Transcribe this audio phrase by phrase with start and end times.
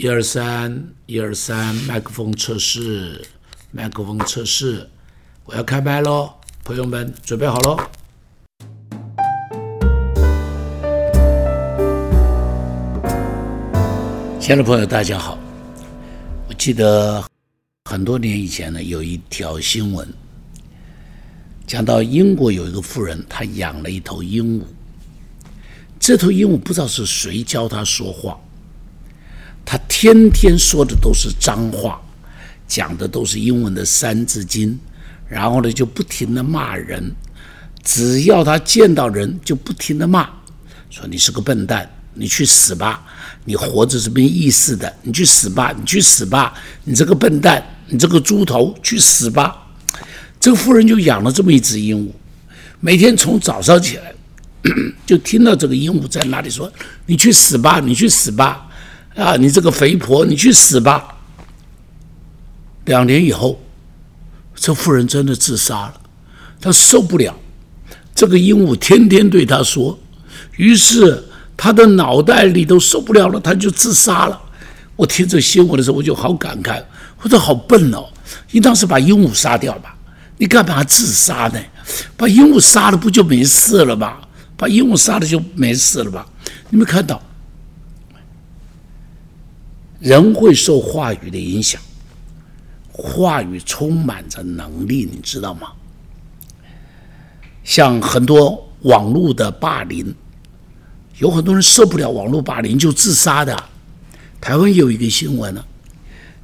[0.00, 3.20] 一二三，一二三，麦克风测试，
[3.72, 4.88] 麦克风测试，
[5.44, 6.32] 我要开麦喽，
[6.62, 7.76] 朋友们准备好喽。
[14.38, 15.36] 亲爱的朋友，大家好。
[16.48, 17.24] 我记得
[17.90, 20.08] 很多年以前呢，有一条新闻，
[21.66, 24.62] 讲到英国有一个富人，他养了一头鹦鹉。
[25.98, 28.38] 这头鹦鹉不知道是谁教他说话，
[29.70, 32.00] 他天天说的都是脏话，
[32.66, 34.78] 讲的都是英文的三字经，
[35.28, 37.14] 然后呢就不停的骂人，
[37.84, 40.26] 只要他见到人就不停的骂，
[40.88, 43.04] 说你是个笨蛋，你去死吧，
[43.44, 46.54] 你活着是没意思的，你去死吧，你去死吧，
[46.84, 49.54] 你这个笨蛋，你这个猪头，去死吧。
[50.40, 52.10] 这个妇人就养了这么一只鹦鹉，
[52.80, 54.14] 每天从早上起来。
[55.06, 56.72] 就听到这个鹦鹉在那里说
[57.06, 58.67] ：“你去死吧，你去死吧，
[59.18, 61.16] 啊，你这个肥婆，你去死吧。”
[62.86, 63.60] 两年以后，
[64.54, 65.94] 这妇人真的自杀了，
[66.60, 67.36] 她受不了
[68.14, 69.98] 这个鹦鹉天天对她说，
[70.56, 71.22] 于是
[71.56, 74.40] 她的脑袋里都受不了了，她就自杀了。
[74.94, 76.82] 我听这新闻的时候，我就好感慨，
[77.20, 78.08] 我说好笨哦，
[78.52, 79.94] 你当时把鹦鹉杀掉吧，
[80.36, 81.60] 你干嘛自杀呢？
[82.16, 84.16] 把鹦鹉杀了不就没事了吗？
[84.56, 86.26] 把鹦鹉杀了就没事了吧？
[86.70, 87.20] 你们看到，
[90.00, 91.80] 人会受话语的影响，
[92.92, 95.72] 话语充满着能力，你知道吗？
[97.64, 100.14] 像很多网络的霸凌，
[101.18, 103.56] 有很多人受不了网络霸凌就自杀的。
[104.40, 105.64] 台湾有一个新闻呢，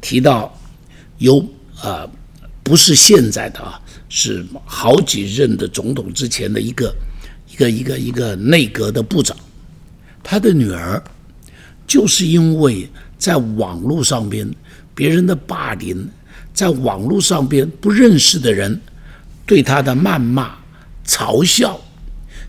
[0.00, 0.56] 提到
[1.18, 1.44] 有
[1.80, 2.08] 啊，
[2.62, 6.94] 不是现在的啊，是好几任的总统之前的一个。
[7.50, 9.34] 一个一个一个内阁的部长，
[10.22, 11.02] 他的女儿
[11.86, 12.86] 就是因为
[13.18, 14.48] 在网络上边
[14.94, 16.08] 别人的霸凌，
[16.54, 18.80] 在网络上边不认识的人
[19.44, 20.54] 对他的谩骂、
[21.06, 21.78] 嘲笑，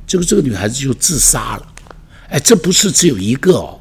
[0.06, 1.66] 这个这个女孩子就自杀了。
[2.30, 3.80] 哎，这不是只有一个哦，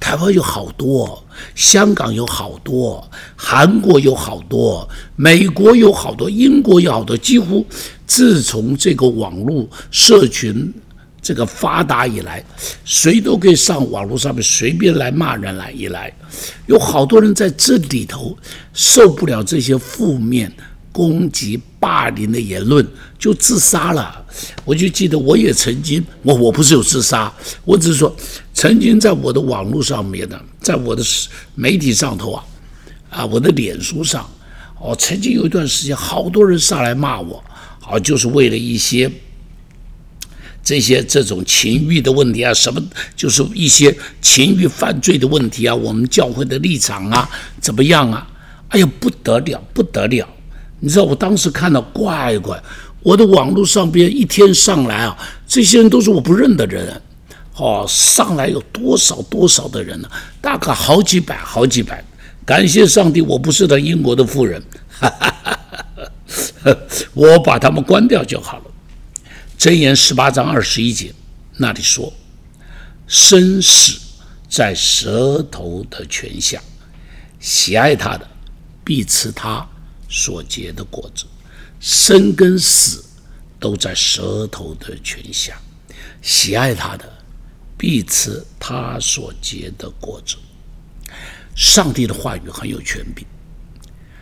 [0.00, 1.22] 台湾有好多，
[1.54, 7.66] 香港有好多，韩国有好多，美国有好多，英国有好多，几乎。
[8.06, 10.72] 自从这个网络社群
[11.22, 12.42] 这个发达以来，
[12.84, 16.12] 谁都可以上网络上面随便来骂人来一来，
[16.66, 18.36] 有好多人在这里头
[18.72, 20.50] 受不了这些负面
[20.90, 22.86] 攻击、霸凌的言论，
[23.18, 24.24] 就自杀了。
[24.64, 27.32] 我就记得我也曾经，我我不是有自杀，
[27.64, 28.14] 我只是说
[28.54, 31.02] 曾经在我的网络上面呢，在我的
[31.54, 32.44] 媒体上头啊，
[33.10, 34.28] 啊，我的脸书上，
[34.80, 37.42] 哦，曾经有一段时间，好多人上来骂我。
[37.82, 39.10] 啊，就是为了一些
[40.70, 42.80] 这些这种情欲的问题啊，什么
[43.16, 43.92] 就是一些
[44.22, 47.28] 情欲犯罪的问题啊，我们教会的立场啊，
[47.60, 48.24] 怎么样啊？
[48.68, 50.24] 哎呀，不得了，不得了！
[50.78, 52.56] 你知道我当时看到，怪怪，
[53.02, 57.02] 我的网络上边一天上来啊，这些人都是我不认的人，
[57.56, 60.08] 哦，上来有多少多少的人呢？
[60.40, 62.04] 大概好几百，好几百。
[62.46, 64.62] 感谢上帝，我不是他英国的富人。
[64.88, 65.58] 哈哈哈
[66.62, 66.76] 哈。
[67.12, 68.69] 我把他们关掉就好了。
[69.60, 71.12] 箴言十八章二十一节
[71.58, 72.10] 那里说
[73.06, 74.00] ：“生死
[74.48, 76.62] 在舌头的泉下，
[77.40, 78.26] 喜爱他的
[78.82, 79.68] 必吃他
[80.08, 81.26] 所结的果子。
[81.78, 83.04] 生跟死
[83.58, 85.60] 都在舌头的泉下，
[86.22, 87.12] 喜爱他的
[87.76, 90.36] 必吃他所结的果子。”
[91.54, 93.26] 上帝的话语很有权柄。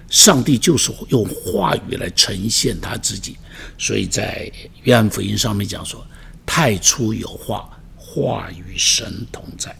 [0.08, 3.36] 上帝就是用话语来呈现他自己，
[3.76, 4.50] 所以在
[4.84, 6.04] 约翰福音上面讲说
[6.46, 9.76] ：“太初有话，话与神同在。”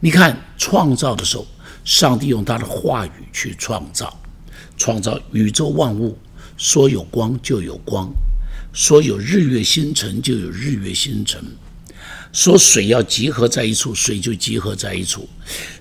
[0.00, 1.46] 你看创造的时候，
[1.84, 4.18] 上帝用他的话语去创造，
[4.76, 6.18] 创造宇宙万物，
[6.56, 8.10] 说有光就有光，
[8.72, 11.42] 说有日月星辰就有日月星辰，
[12.34, 15.26] 说水要集合在一处，水就集合在一处，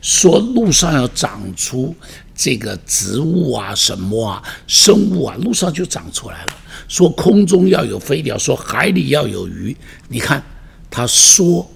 [0.02, 1.94] 说路上要长出。
[2.36, 6.56] 这个植物啊，什么啊，生物啊，路上就长出来了。
[6.88, 9.76] 说空中要有飞鸟，说海里要有鱼。
[10.08, 10.44] 你看，
[10.90, 11.72] 他说，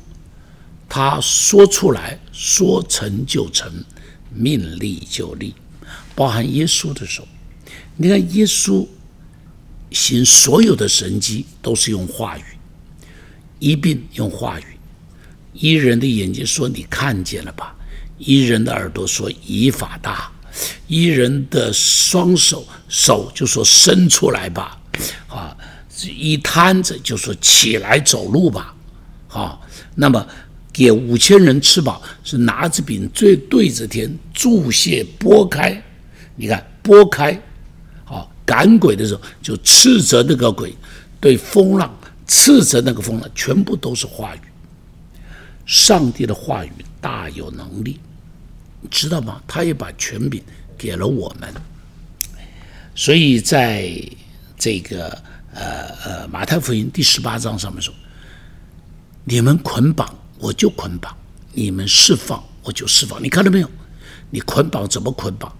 [0.90, 3.72] 他说出来，说成就成，
[4.34, 5.54] 命立就立。
[6.16, 7.28] 包含耶稣的时候，
[7.96, 8.86] 你看耶稣
[9.92, 12.44] 行所有的神迹都是用话语，
[13.59, 14.63] 一并用话语。
[15.54, 17.75] 一人的眼睛说你看见了吧，
[18.18, 20.31] 一人的耳朵说以法大。
[20.88, 24.75] 一人的双手手就说伸出来吧，
[25.27, 25.56] 啊，
[26.04, 28.74] 一摊子就说起来走路吧，
[29.30, 29.59] 啊，
[29.94, 30.25] 那么
[30.74, 35.80] 给五千人吃饱，是拿着饼最对着天注泻拨开。
[36.36, 37.39] 你看拨开，
[38.06, 40.75] 啊赶鬼的时候就斥责那个鬼，
[41.19, 41.95] 对风浪
[42.28, 44.40] 斥责那个风了，全部都是话语。
[45.66, 46.72] 上帝的话语
[47.02, 48.00] 大有能力，
[48.92, 49.42] 知道吗？
[49.48, 50.44] 他也把权柄
[50.78, 51.54] 给了我们，
[52.94, 53.92] 所以在
[54.58, 55.10] 这个
[55.54, 57.94] 呃呃马太福音第十八章上面说
[59.26, 61.18] ：“你们捆绑。”我就捆绑
[61.54, 63.24] 你们，释放我就释放。
[63.24, 63.68] 你看到没有？
[64.30, 65.52] 你捆绑怎么捆绑？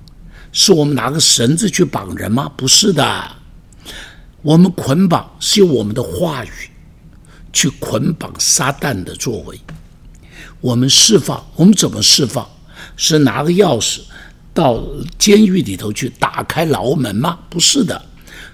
[0.52, 2.48] 是我们拿个绳子去绑人吗？
[2.56, 3.36] 不是的，
[4.48, 6.50] 我们捆绑是用我们的话语
[7.52, 9.60] 去捆绑撒旦的作为。
[10.62, 12.48] 我们释放，我们怎么释放？
[12.96, 14.00] 是拿个钥匙
[14.54, 14.82] 到
[15.20, 17.40] 监狱里头去打开牢门吗？
[17.50, 18.02] 不是的，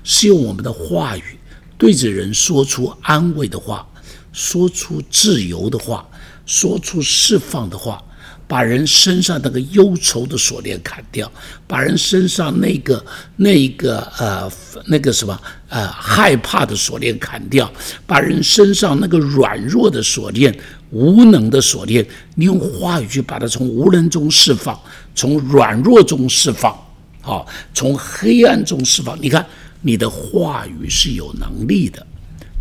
[0.03, 1.37] 是用我们的话语
[1.77, 3.87] 对着人说出安慰的话，
[4.31, 6.03] 说出自由的话。
[6.47, 8.03] 说出释放的话，
[8.47, 11.31] 把人身上那个忧愁的锁链砍掉，
[11.65, 13.03] 把人身上那个
[13.37, 14.51] 那个呃
[14.85, 17.71] 那个什么呃害怕的锁链砍掉，
[18.05, 20.55] 把人身上那个软弱的锁链、
[20.91, 22.05] 无能的锁链，
[22.35, 24.79] 你用话语去把它从无能中释放，
[25.15, 26.77] 从软弱中释放，
[27.21, 29.17] 好，从黑暗中释放。
[29.19, 29.43] 你看，
[29.81, 32.05] 你的话语是有能力的，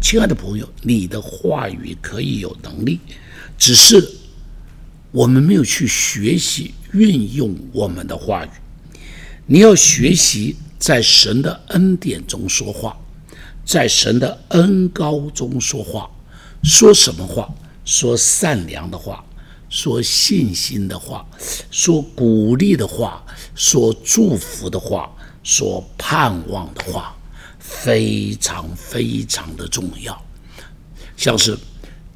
[0.00, 2.98] 亲爱的朋友，你的话语可以有能力。
[3.58, 4.02] 只是
[5.12, 8.48] 我们没有去学习运用我们的话语。
[9.46, 12.96] 你要学习在神的恩典中说话，
[13.64, 16.10] 在神的恩高中说话。
[16.64, 17.48] 说什么话？
[17.84, 19.24] 说善良的话，
[19.68, 21.26] 说信心的话，
[21.70, 23.24] 说鼓励的话，
[23.54, 27.14] 说祝福的话，说盼望的话，
[27.58, 30.20] 非常非常的重要。
[31.16, 31.58] 像是。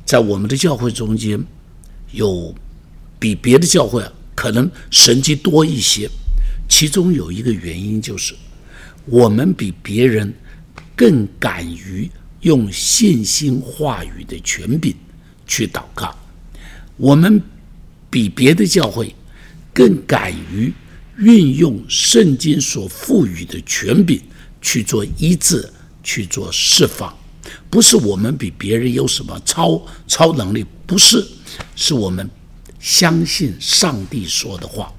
[0.04, 1.44] 在我们的教会中间，
[2.12, 2.54] 有
[3.18, 6.08] 比别的教会啊可能神迹多一些。
[6.68, 8.34] 其中有一个原因就是，
[9.04, 10.34] 我们比别人
[10.96, 12.10] 更敢于
[12.40, 14.94] 用信心话语的权柄
[15.46, 16.14] 去祷告。
[16.96, 17.40] 我们
[18.10, 19.14] 比别的教会
[19.72, 20.72] 更敢于
[21.18, 24.20] 运用圣经所赋予的权柄
[24.60, 25.70] 去做医治，
[26.02, 27.16] 去做释放。
[27.70, 31.24] 不是我们比别人有什么超超能力，不是，
[31.76, 32.28] 是我们
[32.86, 34.94] 相信上帝说的话，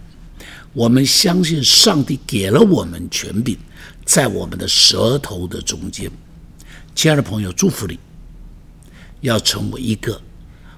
[0.73, 3.57] 我们相信上帝给了我们权柄，
[4.03, 6.11] 在我们的舌头的中间。
[6.93, 7.97] 亲爱的朋友，祝福你，
[9.21, 10.21] 要成为一个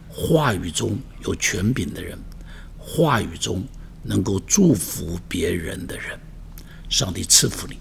[0.07, 2.15] 话语中有权柄的人，
[2.77, 3.67] 话语中
[4.03, 6.15] 能够祝福别人的人。
[6.89, 7.75] 上帝赐福你。